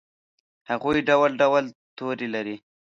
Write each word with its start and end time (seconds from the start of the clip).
هغوي 0.69 0.99
ډول 1.09 1.31
ډول 1.41 1.63
تورې 1.97 2.27
لري 2.35 2.55